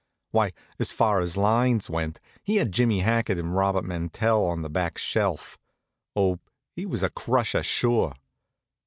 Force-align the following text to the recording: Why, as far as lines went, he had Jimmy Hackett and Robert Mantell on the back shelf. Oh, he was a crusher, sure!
Why, 0.31 0.53
as 0.79 0.91
far 0.91 1.21
as 1.21 1.37
lines 1.37 1.87
went, 1.87 2.19
he 2.41 2.55
had 2.55 2.71
Jimmy 2.71 3.01
Hackett 3.01 3.37
and 3.37 3.55
Robert 3.55 3.83
Mantell 3.85 4.43
on 4.45 4.63
the 4.63 4.67
back 4.71 4.97
shelf. 4.97 5.59
Oh, 6.15 6.39
he 6.75 6.87
was 6.87 7.03
a 7.03 7.11
crusher, 7.11 7.61
sure! 7.61 8.13